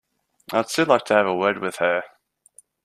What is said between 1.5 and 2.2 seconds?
with her.